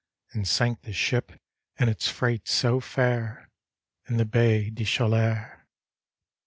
And 0.33 0.47
sank 0.47 0.81
the 0.81 0.93
ship 0.93 1.31
and 1.77 1.87
its 1.87 2.07
freight 2.07 2.47
so 2.47 2.79
fair 2.79 3.51
In 4.09 4.17
the 4.17 4.25
Baie 4.25 4.71
des 4.73 4.83
Chaleurs. 4.85 5.59